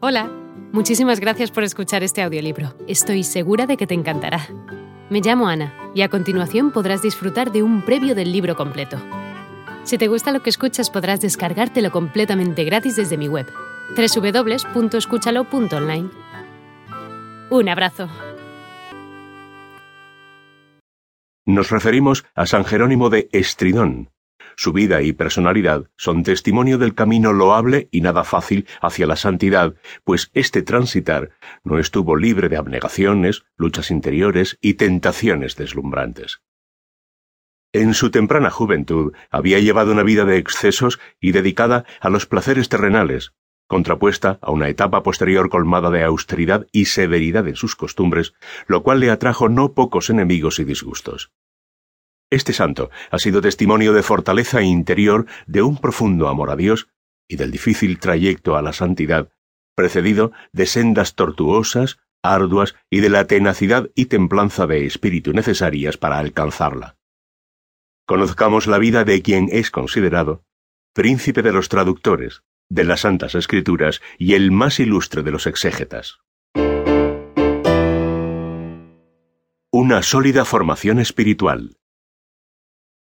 [0.00, 0.30] Hola,
[0.70, 2.72] muchísimas gracias por escuchar este audiolibro.
[2.86, 4.46] Estoy segura de que te encantará.
[5.10, 8.96] Me llamo Ana y a continuación podrás disfrutar de un previo del libro completo.
[9.82, 13.48] Si te gusta lo que escuchas podrás descargártelo completamente gratis desde mi web,
[13.96, 16.10] www.escúchalo.online.
[17.50, 18.08] Un abrazo.
[21.44, 24.10] Nos referimos a San Jerónimo de Estridón,
[24.58, 29.76] su vida y personalidad son testimonio del camino loable y nada fácil hacia la santidad,
[30.02, 31.30] pues este transitar
[31.62, 36.42] no estuvo libre de abnegaciones, luchas interiores y tentaciones deslumbrantes.
[37.72, 42.68] En su temprana juventud había llevado una vida de excesos y dedicada a los placeres
[42.68, 43.34] terrenales,
[43.68, 48.34] contrapuesta a una etapa posterior colmada de austeridad y severidad en sus costumbres,
[48.66, 51.30] lo cual le atrajo no pocos enemigos y disgustos.
[52.30, 56.88] Este santo ha sido testimonio de fortaleza interior, de un profundo amor a Dios
[57.26, 59.30] y del difícil trayecto a la santidad,
[59.74, 66.18] precedido de sendas tortuosas, arduas y de la tenacidad y templanza de espíritu necesarias para
[66.18, 66.96] alcanzarla.
[68.06, 70.44] Conozcamos la vida de quien es considerado
[70.94, 76.18] príncipe de los traductores, de las Santas Escrituras y el más ilustre de los exégetas.
[79.70, 81.77] Una sólida formación espiritual.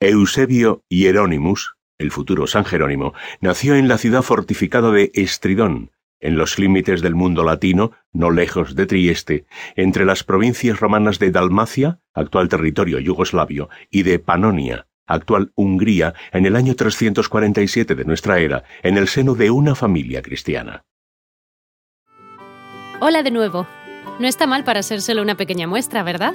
[0.00, 6.58] Eusebio Hieronymus, el futuro San Jerónimo, nació en la ciudad fortificada de Estridón, en los
[6.58, 12.48] límites del mundo latino, no lejos de Trieste, entre las provincias romanas de Dalmacia, actual
[12.48, 18.98] territorio yugoslavio, y de Panonia, actual Hungría, en el año 347 de nuestra era, en
[18.98, 20.84] el seno de una familia cristiana.
[23.00, 23.66] Hola de nuevo.
[24.18, 26.34] No está mal para ser solo una pequeña muestra, ¿verdad?